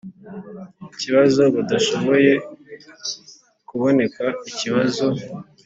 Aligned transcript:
kibazo 0.99 1.43
badashoboye 1.55 2.31
kuboneka 3.67 4.25
ikibazo 4.49 5.05